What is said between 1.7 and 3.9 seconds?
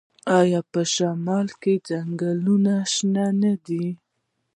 ځنګلونه شنه نه دي؟